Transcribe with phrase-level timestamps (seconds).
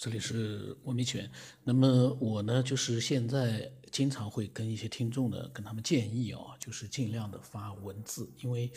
[0.00, 1.28] 这里是文明起源。
[1.64, 8.70] 那么我呢，就是现在经常会跟一些听众呢，跟他们建议啊，就是尽量的发文字，因为，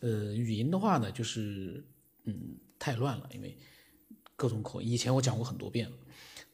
[0.00, 1.84] 呃，语音的话呢，就是
[2.24, 3.54] 嗯太乱了，因为
[4.34, 4.88] 各种口音。
[4.88, 5.96] 以前我讲过很多遍了。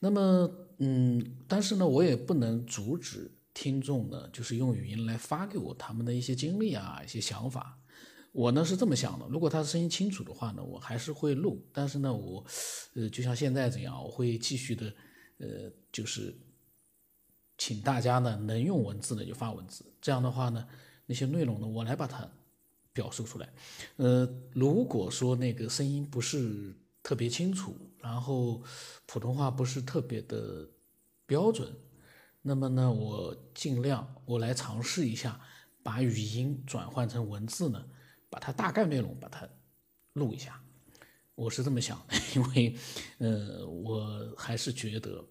[0.00, 7.78] 那么嗯，但是呢，我也不能阻止听众呢，就是用语音来发给我他们的一些经历啊，一些想法。
[8.32, 11.66] 我呢是这么想的，如果他声音清楚的话呢，我还是会录。
[11.72, 12.44] 但是呢，我，
[12.94, 14.92] 呃，就像现在这样，我会继续的，
[15.38, 16.36] 呃，就是
[17.56, 19.84] 请大家呢能用文字的就发文字。
[20.00, 20.68] 这样的话呢，
[21.06, 22.30] 那些内容呢我来把它
[22.92, 23.48] 表述出来。
[23.96, 28.62] 呃，如果说那个声音不是特别清楚，然后
[29.06, 30.68] 普通话不是特别的
[31.26, 31.74] 标准，
[32.42, 35.40] 那么呢，我尽量我来尝试一下
[35.82, 37.84] 把语音转换成文字呢。
[38.30, 39.48] 把它大概内容把它
[40.12, 40.60] 录一下，
[41.34, 42.76] 我是这么想的， 因为，
[43.18, 45.24] 呃，我还是觉得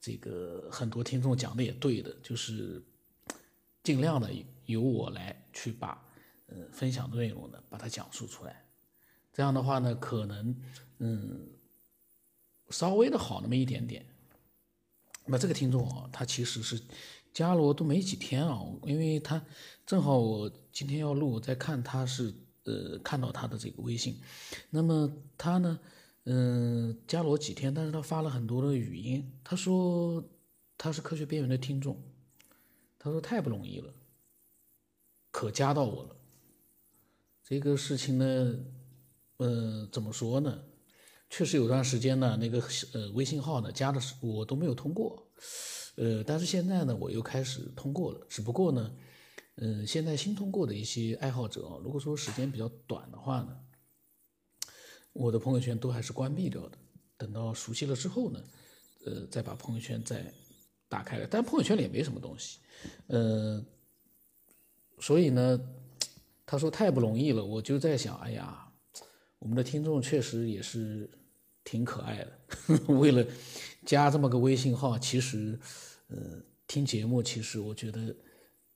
[0.00, 2.82] 这个很多听众讲的也对的，就是
[3.82, 4.30] 尽量的
[4.66, 6.02] 由我来去把
[6.46, 8.64] 呃分享的内容呢把它讲述出来，
[9.32, 10.56] 这样的话呢，可能
[10.98, 11.48] 嗯
[12.70, 14.06] 稍微的好那么一点点。
[15.24, 16.80] 那这个听众啊，他其实是。
[17.32, 19.42] 加罗都没几天啊，因为他
[19.86, 22.32] 正好我今天要录，在看他是
[22.64, 24.20] 呃看到他的这个微信，
[24.70, 25.78] 那么他呢，
[26.24, 30.22] 嗯加罗几天，但是他发了很多的语音，他说
[30.76, 32.00] 他是科学边缘的听众，
[32.98, 33.92] 他说太不容易了，
[35.30, 36.16] 可加到我了，
[37.42, 38.58] 这个事情呢，
[39.38, 40.62] 呃怎么说呢，
[41.34, 45.26] 确实有段时间呢，那个呃微信号呢加的是我都没有通过。
[45.96, 48.26] 呃，但是现在呢，我又开始通过了。
[48.28, 48.94] 只不过呢，
[49.54, 53.58] 嗯，现在新通过的一些爱好者，如果说时间比较短的话呢，
[55.14, 56.76] 我的朋友圈都还是关闭掉的。
[57.16, 58.44] 等到熟悉了之后呢，
[59.06, 60.30] 呃，再把朋友圈再
[60.86, 61.26] 打开了。
[61.30, 62.58] 但朋友圈里也没什么东西，
[63.06, 63.64] 呃，
[65.00, 65.58] 所以呢，
[66.44, 67.42] 他说太不容易了。
[67.42, 68.70] 我就在想，哎呀，
[69.38, 71.10] 我们的听众确实也是
[71.64, 72.38] 挺可爱的，
[72.94, 73.26] 为了。
[73.84, 75.58] 加这么个微信号，其实，
[76.06, 78.14] 呃，听节目其实我觉得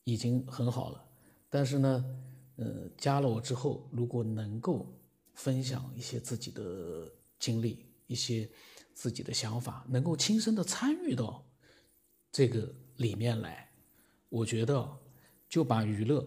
[0.02, 1.04] 已经很好了。
[1.48, 2.04] 但是呢，
[2.56, 4.92] 呃，加了我之后，如果能够
[5.34, 7.08] 分享一些自己的
[7.38, 8.50] 经历、一些
[8.94, 11.40] 自己的想法，能够亲身的参与到
[12.32, 13.70] 这个里面来，
[14.28, 14.90] 我觉得
[15.48, 16.26] 就把娱乐、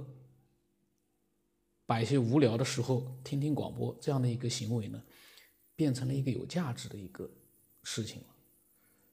[1.85, 5.03] 把一些无聊的时候听听广播这样的一个行为呢，
[5.79, 7.31] 变成了一个有价值的一个
[7.83, 8.27] 事情了。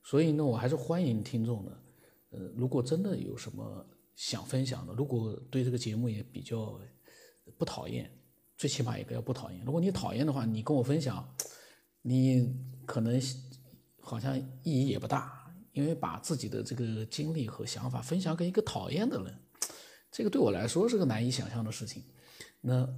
[0.03, 1.71] 所以呢，我还是欢迎听众呢，
[2.31, 6.77] 呃，如果真的有什么想分享的，如果对这个节目也比较
[7.57, 8.11] 不讨厌，
[8.57, 9.65] 最起码也不要不讨厌。
[9.65, 11.33] 如果你讨厌的话，你跟我分享，
[12.03, 12.53] 你
[12.85, 13.23] 可能
[14.01, 19.39] 好像意义也不大，因为把自己的这个经历和想法分享给一个讨厌的人，
[20.11, 22.03] 这个对我来说是个难以想象的事情。
[22.61, 22.89] 那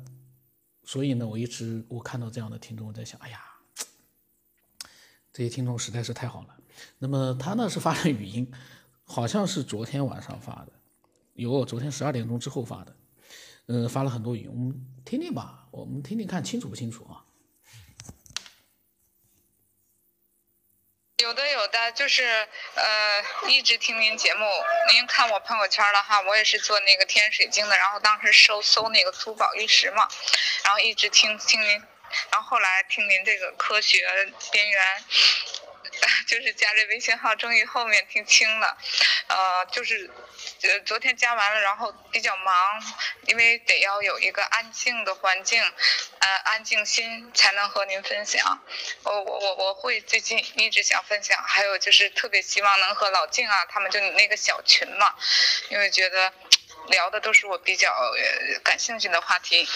[0.85, 3.39] 所以呢，我一直我看到这样的听众，我在想，哎呀，
[5.39, 6.57] 这些听众实在是太好了。
[6.99, 8.53] 那么他呢是发了语音，
[9.05, 10.73] 好像是昨天晚上发的，
[11.35, 12.97] 有昨天十二点钟之后发的，
[13.67, 17.23] 嗯，发了很多语音，我们听听吧，我们听听看清楚不清楚啊？
[21.23, 22.25] 有的有的，就是
[22.75, 24.45] 呃，一直听您节目，
[24.93, 30.09] 您看我朋友圈了哈，我也是做那个天水晶的，然后当时搜搜那个珠宝玉石嘛，
[30.65, 31.83] 然后一直听听您，
[32.31, 33.99] 然后后来听您这个科学
[34.53, 35.05] 边缘。
[36.29, 38.79] 就是加这微信号，终于后面听清了，
[39.27, 40.09] 呃，就是，
[40.63, 42.55] 呃，昨天加完了，然后比较忙，
[43.27, 45.61] 因为得要有一个安静的环境，
[46.21, 48.63] 呃，安静心才能和您分享。
[49.03, 55.17] 我我我我会最近一直想分享，还有就是特别希望能和老静啊，他们就你那个小群嘛，
[55.71, 56.33] 因为觉得
[56.89, 57.93] 聊的都是我比较
[58.63, 59.69] 感兴趣的话题。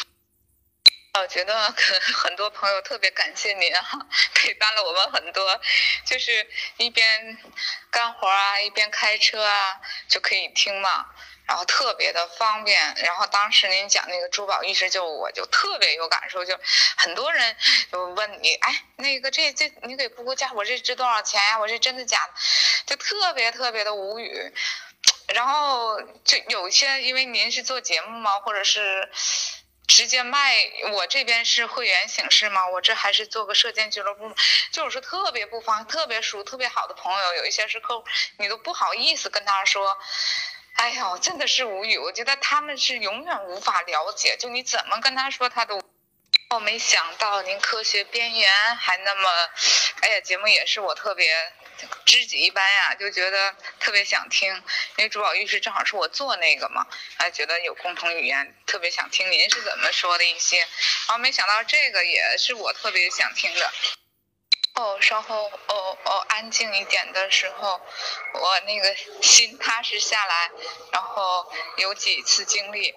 [1.21, 3.99] 我觉得可很多朋友特别感谢您哈，
[4.35, 5.61] 陪伴了我们很多，
[6.07, 6.49] 就是
[6.79, 7.37] 一边
[7.91, 9.79] 干活啊，一边开车啊，
[10.09, 11.05] 就可以听嘛，
[11.47, 12.95] 然后特别的方便。
[12.97, 16.59] 然后当时您讲那个珠宝玉石，就我就特别有感受，就
[16.97, 17.55] 很多人
[17.93, 21.59] 就问你，哎，那个这这你给布布价，我这值多少钱呀？
[21.59, 22.33] 我这真的假的？
[22.87, 24.51] 就特别特别的无语。
[25.35, 29.11] 然后就有些因为您是做节目嘛，或者是。
[29.87, 30.55] 直接卖，
[30.93, 34.35] 我这边是会员形式吗，我这还是做个射箭俱乐部，
[34.71, 38.07] 就是说特别不方，特别熟、特别好的朋友，有一些是客户，
[38.39, 39.99] 你都不好意思跟他说，
[40.75, 45.83] 哎呦，真的是无语，我觉得他们是永远无法了解，就你怎么跟他说，他都。
[46.53, 49.31] 我没想到您科学边缘还那么，
[50.03, 51.27] 哎呀，节目也是我特别
[52.05, 54.55] 知己一般呀，就觉得特别想听，
[54.97, 60.69] 因为珠宝玉石正好是我做那个嘛，还觉得有共同语言，特别想听您是怎么说的一些，然
[61.09, 63.73] 后没想到这个也是我特别想听的。
[65.01, 67.81] 稍后哦哦，安静一点的时候，
[68.35, 70.51] 我那个心踏实下来，
[70.93, 72.95] 然后有几次经历，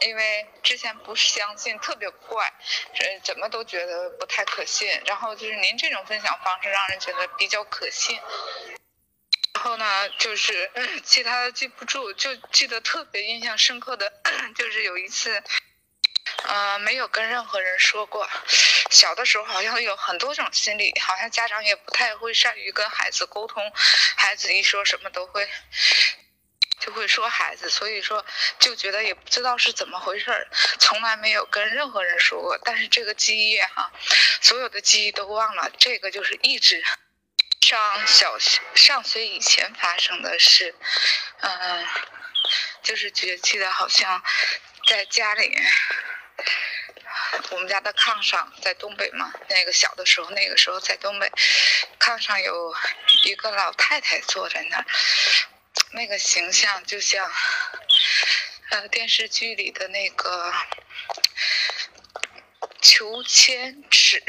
[0.00, 2.52] 因为之前不相信，特别怪，
[2.94, 5.02] 这怎么都觉得不太可信。
[5.06, 8.20] 然后就是您这种分享方式，让人觉得比较可信。
[9.54, 10.70] 然后呢，就是
[11.04, 14.12] 其他的记不住，就记得特别印象深刻的，
[14.56, 15.42] 就是有一次。
[16.44, 18.28] 呃，没有跟任何人说过。
[18.90, 23.72] 小的时候好像有很多种心理，好像家长也不太会善于跟孩子沟通，
[24.16, 25.48] 孩子一说什么都会
[26.80, 28.24] 就会说孩子，所以说
[28.58, 30.48] 就觉得也不知道是怎么回事儿，
[30.78, 32.58] 从来没有跟任何人说过。
[32.64, 33.92] 但是这个记忆哈，
[34.40, 36.82] 所有的记忆都忘了，这个就是一直
[37.60, 40.74] 上小学上学以前发生的事，
[41.40, 41.86] 嗯，
[42.82, 44.22] 就是觉记得好像
[44.86, 45.54] 在家里。
[47.50, 51.30] 我们家的炕上，在东北嘛，那个小的时候，那个时候在东北，
[51.98, 52.74] 炕上有
[53.24, 54.86] 一个老太太坐在那儿，
[55.92, 57.30] 那个形象就像，
[58.70, 60.52] 呃，电视剧里的那个
[62.80, 64.22] 裘千尺，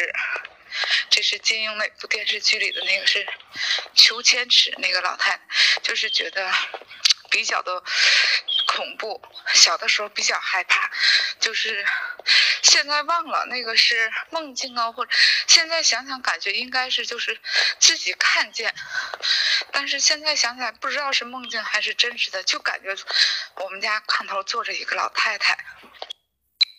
[1.09, 3.27] 这是金庸那部电视剧里的那个是
[3.93, 5.41] 裘千尺那个老太太，
[5.83, 6.51] 就是觉得
[7.29, 7.83] 比较的。
[8.65, 9.19] 恐怖，
[9.55, 10.89] 小的时候比较害怕，
[11.39, 11.83] 就是
[12.61, 15.11] 现在忘了那个是梦境啊，或者
[15.47, 17.39] 现在想想感觉应该是就是
[17.79, 18.73] 自己看见，
[19.71, 22.95] 但是现在想起来不知道是梦境还是真实的，就感觉
[23.55, 25.57] 我们家炕头坐着一个老太太，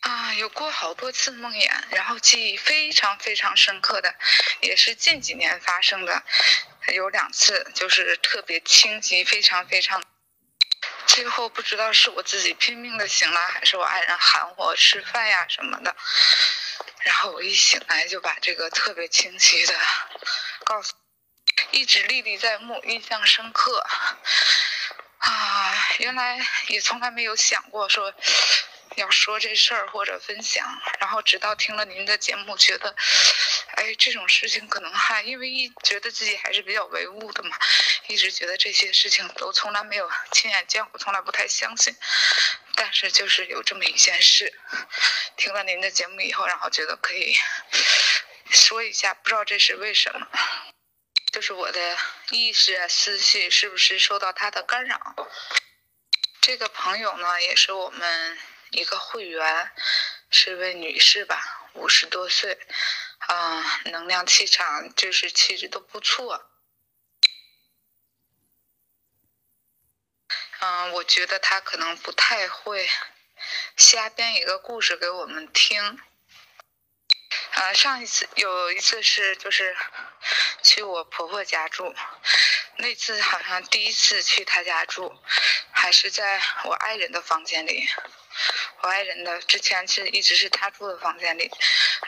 [0.00, 4.14] 啊，有过好多次梦魇，然后记忆非常非常深刻的，
[4.60, 6.22] 也是近几年发生的，
[6.94, 10.02] 有两次就是特别清晰，非常非常。
[11.20, 15.94] 最后不知道是我自己拼命的醒来，还是我爱人喊我吃饭呀什么的。
[17.00, 19.74] 然后我一醒来就把这个特别清晰的
[20.64, 20.94] 告诉，
[21.72, 23.86] 一直历历在目，印象深刻。
[25.18, 28.14] 啊，原来也从来没有想过说。
[28.96, 30.66] 要说这事儿或者分享，
[30.98, 32.94] 然后直到听了您的节目，觉得，
[33.80, 37.56] 哎，这种事情可能还因为一觉得自己还是比较唯物的嘛，
[38.08, 41.96] 一直觉得这些事情都从来没有亲眼见过，从来不太相信。
[42.74, 44.52] 但是就是有这么一件事，
[45.38, 47.34] 听了您的节目以后，然后觉得可以
[48.50, 50.28] 说一下，不知道这是为什么，
[51.32, 51.96] 就是我的
[52.32, 55.26] 意识啊、思绪是不是受到他的干扰？
[56.42, 58.38] 这个朋友呢，也是我们。
[58.72, 59.72] 一个会员
[60.30, 62.56] 是位女士吧，五十多岁，
[63.20, 66.50] 啊，能量气场就是气质都不错。
[70.60, 72.88] 嗯，我觉得他可能不太会
[73.76, 76.00] 瞎编一个故事给我们听。
[77.52, 79.76] 啊，上一次有一次是就是
[80.62, 81.94] 去我婆婆家住，
[82.78, 85.14] 那次好像第一次去她家住，
[85.70, 87.88] 还是在我爱人的房间里。
[88.82, 91.50] 我爱人的之前是一直是他住的房间里，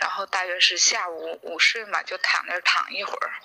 [0.01, 3.41] 然后大约是下午午睡嘛，就躺那儿躺一会儿，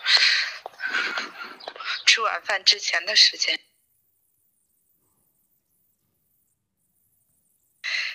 [2.05, 3.59] 吃晚饭之前的时间。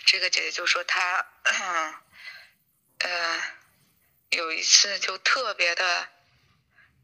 [0.04, 1.26] 这个姐姐就说她，
[2.98, 3.42] 呃，
[4.30, 6.08] 有一次就特别的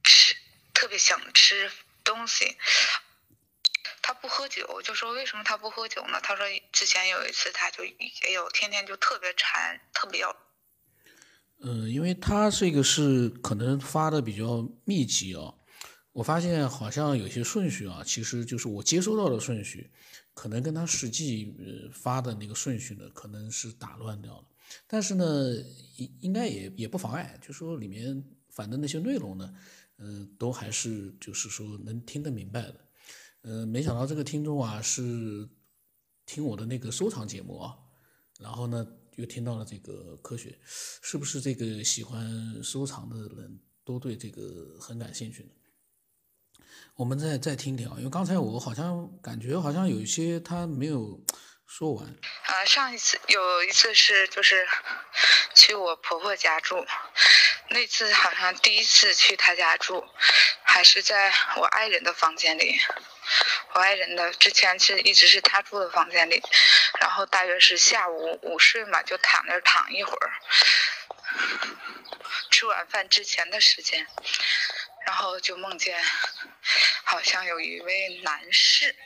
[0.04, 0.36] 吃，
[0.74, 1.72] 特别想吃
[2.04, 2.58] 东西。
[4.02, 6.18] 他不喝酒，就说为什么他不喝酒呢？
[6.22, 10.34] 他说之前有一次他就也有天天就特别馋，特别要。
[11.60, 15.52] 嗯，因为他这个是可能发的比较密集啊，
[16.12, 19.90] 我发现好像有些顺序啊，其实就是我接收到的顺序，
[20.34, 24.44] 可能跟他实际呃发的那个顺序呢，可能是打乱掉了。
[24.86, 25.24] 但是呢，
[25.96, 29.54] 应应该也也不妨碍，就说里面反正那些内容呢，
[29.96, 32.74] 嗯，都还是就是说能听得明白的。
[33.42, 35.48] 嗯，没想到这个听众啊是
[36.26, 37.76] 听我的那个收藏节目啊，
[38.38, 38.86] 然后呢
[39.18, 40.56] 又听到了这个科学，
[41.02, 42.24] 是不是这个喜欢
[42.62, 45.50] 收藏的人都对这个很感兴趣呢？
[46.94, 51.20] 我们再再听听啊，因为刚才我好像感觉好像有一些他没有
[51.66, 52.06] 说完。
[52.06, 54.64] 啊，上一次有一次是就是
[55.54, 56.86] 去我婆婆家住，
[57.70, 60.04] 那次好像第一次去她家住，
[60.62, 62.78] 还是在我爱人的房间里。
[63.74, 66.42] 我爱人的之前是一直是他住的房间里，
[67.00, 70.32] 然后大约是下午午睡嘛，就躺那躺一会儿，
[72.50, 74.06] 吃晚饭之前的时间，
[75.06, 76.02] 然后就梦见
[77.04, 78.96] 好像有一位男士，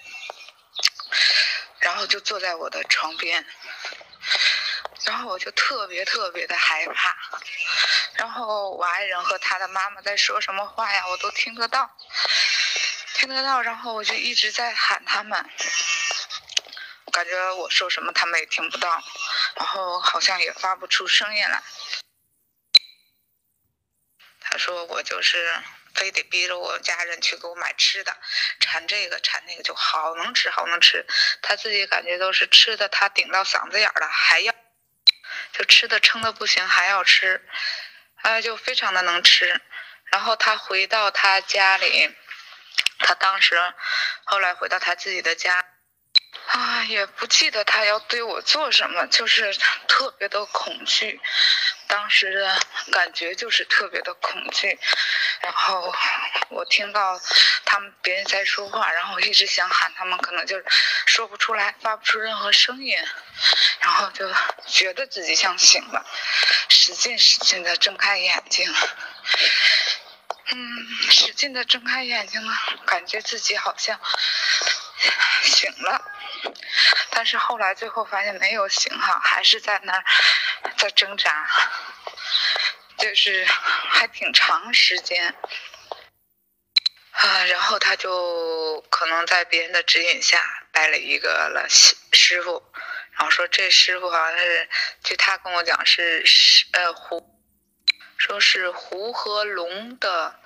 [1.81, 3.45] 然后就坐在我的床边，
[5.05, 7.17] 然后我就特别特别的害怕，
[8.15, 11.97] 然后我爱人和他的妈妈在说什么话呀，我都听得到，
[13.15, 15.51] 听得到，然后我就一直在喊他们，
[17.12, 18.88] 感觉我说什么他们也听不到，
[19.57, 21.62] 然后好像也发不出声音来。
[24.40, 25.62] 他说我就是
[25.95, 28.16] 非得逼着我家人去给我买吃的，
[28.61, 31.07] 馋这个馋那个，就好能吃好能吃。
[31.42, 34.54] 他自己感觉都是吃的，他顶到嗓子眼了，还要
[35.52, 37.47] 就吃的撑的不行，还要吃，
[38.23, 39.61] 哎，就非常的能吃。
[40.07, 42.14] 然后他回到他家里，
[42.99, 43.59] 他当时
[44.25, 45.72] 后来回到他自己的家。
[46.52, 49.56] 啊，也不记得他要对我做什么，就是
[49.88, 51.18] 特别的恐惧，
[51.87, 52.61] 当时的
[52.92, 54.78] 感觉就是特别的恐惧。
[55.40, 55.94] 然后
[56.50, 57.18] 我听到
[57.64, 60.62] 他们别人在说话，然后我一直想喊他们，可能就
[61.06, 62.99] 说不出来，发不出任何声音，
[63.80, 64.30] 然后就
[64.66, 66.04] 觉得自己像醒了，
[66.68, 68.71] 使劲使劲的睁开眼睛，
[70.50, 72.54] 嗯，使劲的睁开眼睛了，
[72.85, 73.99] 感觉自己好像
[75.42, 76.04] 醒了。
[77.11, 80.05] 但是后来最后发现没有醒哈，还是在那儿
[80.77, 81.47] 在挣扎，
[82.99, 85.35] 就是还挺长时间
[87.13, 87.45] 啊。
[87.45, 92.63] 然后他就可能在别人的指引下拜了一个了师傅，
[93.13, 94.69] 然后说这师傅好像是，
[95.05, 96.25] 据他跟我讲是
[96.73, 97.41] 呃胡，
[98.17, 100.42] 说是胡和龙的。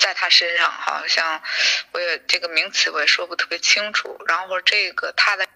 [0.00, 1.40] 在他身上，好像
[1.92, 4.18] 我也这个名词我也说不特别清楚。
[4.26, 5.46] 然后这个他的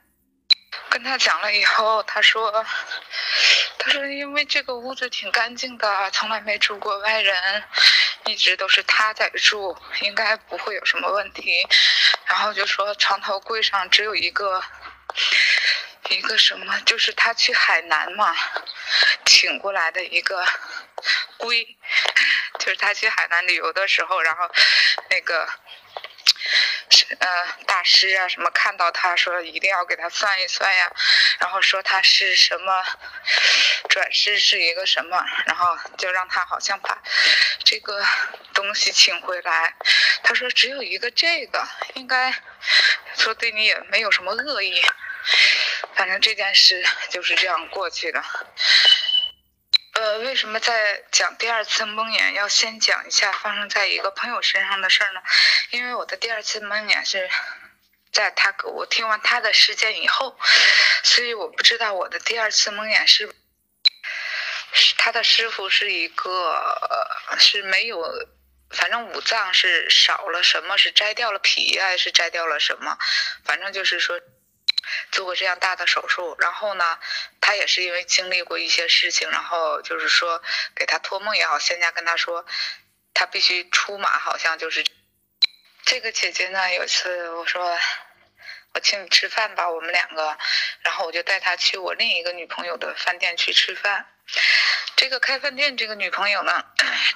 [0.91, 2.65] 跟他讲了以后，他说，
[3.79, 7.65] 他说因为这个屋子挺干净的，从来没住过外人，
[8.27, 11.67] 一直都是他在住，应该不会有什么问题。
[12.27, 14.63] 然后就说床头柜上只有一个
[16.11, 18.35] 一个什么，就是他去海南嘛，
[19.25, 20.45] 请过来的一个
[21.39, 21.77] 龟。
[22.59, 24.49] 就是他去海南旅游的时候，然后
[25.11, 25.47] 那个
[27.19, 30.91] 呃大师啊什么看到他说一定要给他算一算呀，
[31.41, 32.85] 然后说他是什么
[33.89, 37.03] 转世是一个什么，然后就让他好像把
[37.65, 38.03] 这个
[38.55, 39.75] 东西请回来。
[40.23, 42.33] 他说只有一个这个，应该
[43.19, 44.81] 说对你也没有什么恶意，
[45.97, 48.25] 反正这件事就是这样过去的。
[49.95, 55.23] 呃，为什么在讲第二次蒙眼要先讲一下发生在一个朋友身上的事儿呢？
[55.71, 57.31] 因为我的第二次蒙眼是
[58.13, 60.37] 在他给我听完他的事件以后，
[61.05, 63.33] 所以我不知道我的第二次蒙眼是
[64.73, 68.03] 是他的师傅是一个是没有，
[68.71, 72.99] 反正五脏是少了什么，是摘掉了脾还是摘掉了什么？
[73.45, 74.21] 反正就是说。
[75.11, 76.99] 做过这样大的手术，然后呢，
[77.41, 80.43] 他也是因为经历过一些事情，然后就是说
[80.75, 82.45] 给他托梦也好，仙家跟他说，
[83.13, 84.85] 他必须出马，好像就是
[85.85, 86.73] 这个姐姐呢。
[86.75, 87.79] 有一次我说
[88.73, 90.37] 我请你吃饭吧，我们两个，
[90.83, 94.07] 然后我就带他去我另一个女朋友的饭店去吃饭。
[94.97, 96.65] 这个开饭店这个女朋友呢，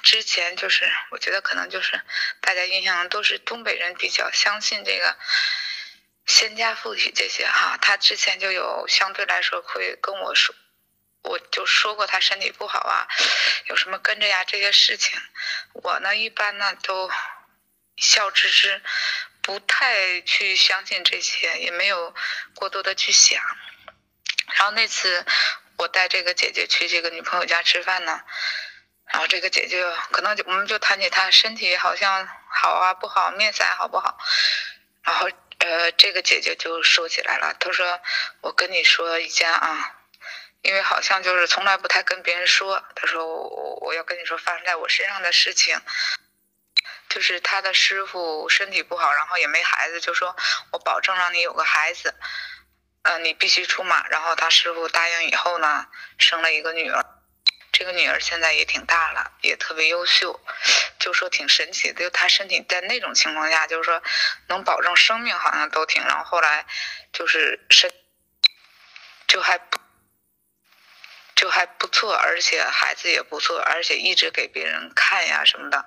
[0.03, 1.99] 之前就是我觉得可能就是
[2.41, 5.17] 大家印象都是东北人比较相信这个。
[6.29, 10.53] 仙家附体这些哈，他之前就有相对来说会跟我说，
[11.23, 13.07] 我就说过他身体不好啊，
[13.65, 15.19] 有什么跟着呀这些事情，
[15.73, 17.09] 我呢一般呢都
[17.97, 18.83] 笑之之，
[19.41, 22.13] 不太去相信这些，也没有
[22.53, 23.43] 过多的去想。
[24.53, 25.25] 然后那次
[25.77, 28.21] 我带这个姐姐去这个女朋友家吃饭呢，
[29.07, 34.15] 然后这个姐姐可能就我们就谈起她身体好像好啊不好，面色还好不好，
[35.01, 35.27] 然后。
[35.59, 37.99] 呃，这个姐姐就说起来了，她说
[38.41, 39.95] ：“我跟你说一件啊，
[40.61, 42.83] 因为好像就是从来不太跟别人说。
[42.95, 45.79] 她说我我要跟你说发生在我身上的事情，
[47.09, 50.35] 就是他的师傅身体不好，然后也没孩子，就说
[50.71, 52.15] 我保证让你有个孩子，
[53.03, 54.07] 呃，你必须出马。
[54.07, 55.87] 然后他师傅答应以后呢，
[56.17, 57.05] 生了一个女儿。”
[57.79, 60.37] 这个女儿现在也挺大了，也特别优秀，
[60.99, 62.01] 就说挺神奇的。
[62.01, 64.03] 就她身体在那种情况下，就是说
[64.49, 66.03] 能保证生命，好像都挺。
[66.03, 66.65] 然后后来
[67.13, 67.89] 就是身
[69.29, 69.79] 就还不
[71.37, 75.85] 就还不错，而且孩子也不错，而且一直给别人看呀什么的。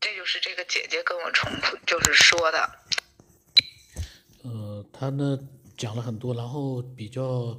[0.00, 2.78] 这就是这个姐姐跟我重复就是说的。
[4.42, 5.38] 呃，她呢
[5.78, 7.58] 讲了很多，然后比较。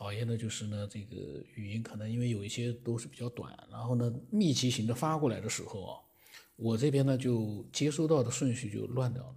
[0.00, 6.00] 讨厌的就是呢，这个语音可能因为有一些都是比较短，然后呢密集型的发过来的时候啊，
[6.56, 9.34] 我这边呢就接收到的顺序就乱掉了。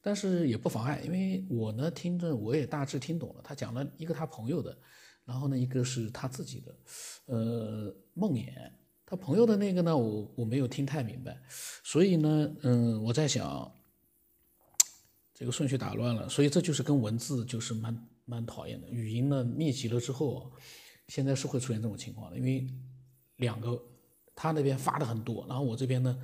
[0.00, 4.78] 但是也不妨碍，因为我呢听着我也大致听懂了，他讲了一个他朋友的，
[5.24, 6.76] 然后呢一个是他自己的，
[7.24, 8.52] 呃梦魇，
[9.04, 11.42] 他朋友的那个呢我我没有听太明白，
[11.82, 13.68] 所以呢嗯我在想。
[15.36, 17.92] 这个顺序打乱了，所以这就是跟文字就是蛮
[18.24, 18.88] 蛮讨厌的。
[18.90, 20.52] 语音呢密集了之后，
[21.08, 22.66] 现在是会出现这种情况的，因为
[23.36, 23.82] 两个
[24.34, 26.18] 他那边发的很多，然后我这边呢，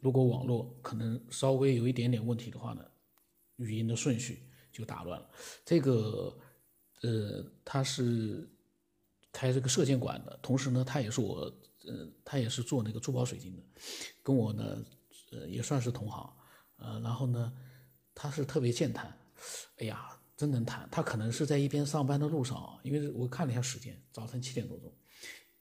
[0.00, 2.84] 如果网络可能稍微有一点点问题的话呢，
[3.56, 5.30] 语音的顺序就打乱了。
[5.64, 6.36] 这个
[7.02, 8.48] 呃，他是
[9.32, 11.52] 开这个射箭馆的，同时呢，他也是我
[11.86, 13.62] 呃，他也是做那个珠宝水晶的，
[14.22, 14.84] 跟我呢
[15.32, 16.36] 呃也算是同行，
[16.76, 17.52] 呃，然后呢。
[18.16, 19.12] 他是特别健谈，
[19.78, 20.88] 哎呀，真能谈。
[20.90, 24.92] 他可能是在一边上班的路上啊，因为我看了一下时间，早晨七点多钟，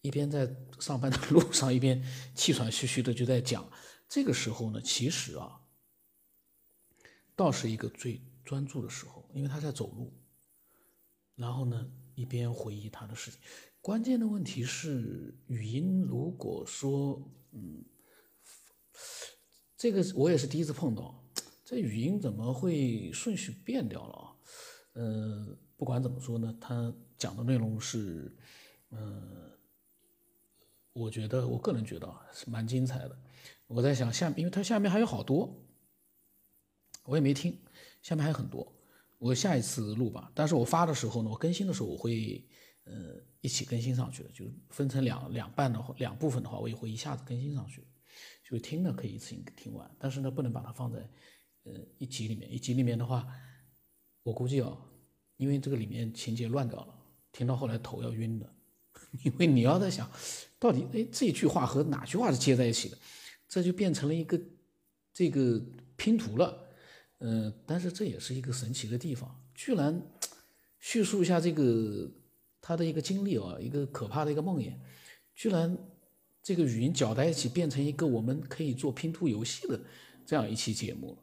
[0.01, 2.03] 一边在上班的路上，一边
[2.35, 3.69] 气喘吁吁的就在讲。
[4.09, 5.61] 这个时候呢，其实啊，
[7.35, 10.13] 倒是一个最专注的时候，因为他在走路，
[11.35, 13.39] 然后呢，一边回忆他的事情。
[13.81, 17.83] 关键的问题是，语音如果说，嗯，
[19.75, 21.22] 这个我也是第一次碰到。
[21.73, 24.35] 这语音怎么会顺序变掉了啊？
[24.93, 28.31] 嗯，不管怎么说呢，他讲的内容是，
[28.91, 29.49] 嗯，
[30.93, 33.17] 我觉得我个人觉得啊是蛮精彩的。
[33.65, 35.51] 我在想下，因为他下面还有好多，
[37.05, 37.59] 我也没听，
[38.03, 38.71] 下面还有很多，
[39.17, 40.31] 我下一次录吧。
[40.35, 42.47] 但是我发的时候呢，我更新的时候我会，
[42.83, 47.83] 呃，一起更新上去的，就分成两两半的话，两部分的话，我也会一下子更新上去。
[48.43, 51.09] 就听呢可以一次性听完，但是呢不能把它放在。
[51.63, 53.25] 呃，一集里面，一集里面的话，
[54.23, 54.77] 我估计哦，
[55.37, 56.93] 因为这个里面情节乱掉了，
[57.31, 58.53] 听到后来头要晕的，
[59.23, 60.09] 因为你要在想，
[60.59, 62.97] 到底哎这句话和哪句话是接在一起的，
[63.47, 64.39] 这就变成了一个
[65.13, 65.61] 这个
[65.95, 66.67] 拼图了，
[67.19, 70.01] 嗯，但是这也是一个神奇的地方，居然
[70.79, 72.11] 叙述一下这个
[72.59, 74.73] 他的一个经历啊，一个可怕的一个梦魇，
[75.33, 75.77] 居然
[76.41, 79.79] 这个语音搅在一起变成一个我们可以做拼图游戏的
[80.25, 81.22] 这样一期节目了。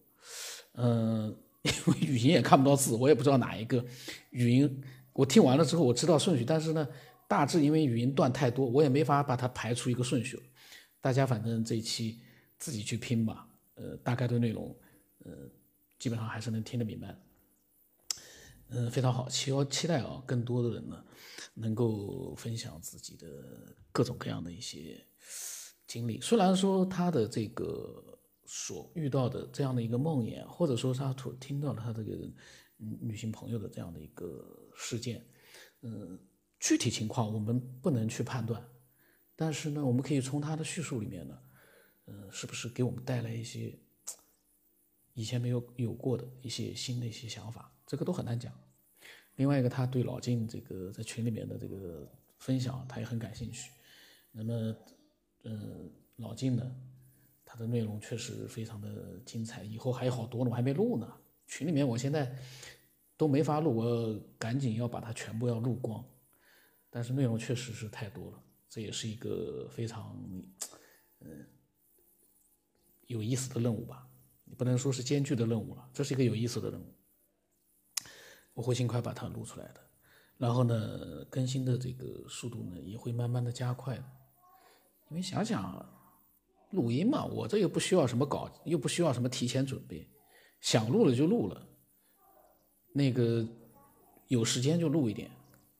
[0.74, 3.84] 嗯，因为语音也看不到字，我也不知道哪一个
[4.30, 4.82] 语音。
[5.12, 6.88] 我听完了之后，我知道顺序，但是呢，
[7.28, 10.40] 大致因为语音段太多，我也没法把它排出一个顺序。
[11.00, 12.20] 大家反正这一期
[12.58, 13.48] 自己去拼吧。
[13.74, 14.74] 呃，大概的内容，
[15.24, 15.32] 呃，
[15.98, 17.18] 基本上还是能听得明白。
[18.68, 21.04] 嗯，非常好，期期待啊，更多的人呢，
[21.54, 23.26] 能够分享自己的
[23.90, 25.04] 各种各样的一些
[25.86, 26.20] 经历。
[26.20, 28.19] 虽然说他的这个。
[28.52, 32.28] 所遇到的这样的一个梦魇，或者说他突听到了他这个
[32.76, 35.24] 女性朋友的这样的一个事件，
[35.82, 36.18] 嗯，
[36.58, 38.60] 具体情况我们不能去判断，
[39.36, 41.38] 但是呢，我们可以从他的叙述里面呢，
[42.06, 43.72] 嗯，是不是给我们带来一些
[45.14, 48.52] 以前没有有过的一些新的一些想法，这个都很难讲。
[49.36, 52.10] 另外一个，他对老金这个在群里面的这个
[52.40, 53.70] 分享，他也很感兴趣。
[54.32, 54.76] 那么，
[55.44, 56.68] 嗯，老金呢？
[57.52, 61.12] 它的内容确实非常的精彩，以后还有好多呢，我还没录呢。
[61.48, 62.32] 群里面我现在
[63.16, 66.04] 都没法录，我赶紧要把它全部要录光。
[66.90, 70.16] 但是内容确实是太多了，这也是一个非常
[71.22, 71.44] 嗯
[73.08, 74.08] 有意思的任务吧？
[74.44, 76.94] 你不能说是艰巨的任务了，这是一个有意思的任务。
[78.54, 79.80] 我会尽快把它录出来的，
[80.38, 83.96] 然后呢，更新的这个速度呢也会慢慢的加快，
[85.08, 85.99] 因为想想。
[86.70, 90.08] 录音嘛，我这又不需要什么稿，又不需要什么提前准备，
[90.60, 91.66] 想录了就录了。
[92.92, 93.46] 那个
[94.28, 95.30] 有时间就录一点，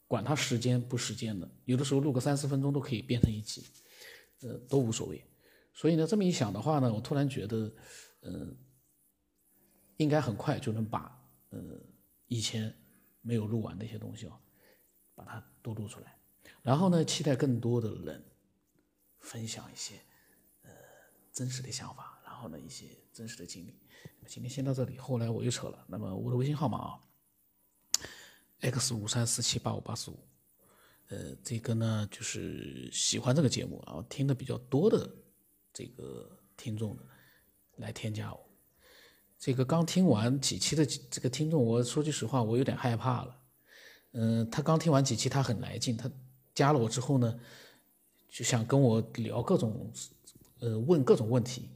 [0.07, 3.65] 管他时间不时间的，有的时候录个三四分钟都可以变成一集，
[4.43, 5.25] 呃，都无所谓。
[5.73, 7.73] 所以呢，这么一想的话呢，我突然觉得，
[8.23, 8.57] 嗯，
[9.97, 11.17] 应该很快就能把，
[11.51, 11.59] 呃，
[12.27, 12.75] 以前
[13.23, 14.41] 没有录完的一些东西啊，
[15.15, 16.17] 把它都录出来。
[16.63, 18.25] 然后呢，期待更多的人
[19.21, 19.95] 分享一些。
[21.41, 23.81] 真实的想法，然后呢，一些真实的经历。
[24.27, 25.87] 今天先到这里，后来我又扯了。
[25.89, 27.01] 那么我的微信号码啊
[28.61, 30.19] ，x 五三四七八五八四五。
[31.09, 35.11] 呃，这个呢，就是喜欢这个节目，然后听的比较多的
[35.73, 36.95] 这个听众
[37.77, 38.47] 来添加我。
[39.39, 43.41] 这个刚听完几期的这个听众，我说句实话，我有点害怕了。
[44.13, 46.11] 嗯，他刚听完几期，他很来劲，他
[46.55, 47.41] 加了我之后呢，
[48.29, 49.91] 就想跟我聊各种。
[50.61, 51.71] 呃，问各种问题，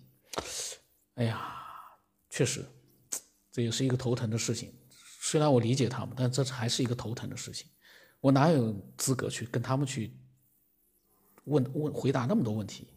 [1.14, 1.56] 哎呀，
[2.30, 2.64] 确实，
[3.50, 4.72] 这也是一个头疼的事情。
[5.20, 7.66] 虽然我理解他们，但这还是一个头疼的事情。
[8.20, 10.16] 我哪有资格去跟他们去
[11.44, 12.88] 问问回答那么多问题？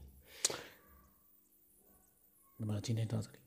[2.57, 3.37] 那么今天到这里。